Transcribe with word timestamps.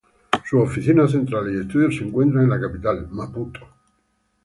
Sus 0.49 0.59
oficinas 0.59 1.11
centrales 1.11 1.53
y 1.55 1.59
estudios 1.59 1.95
se 1.95 2.03
encuentran 2.03 2.45
en 2.45 2.49
la 2.49 2.59
capital, 2.59 3.07
Maputo. 3.11 3.59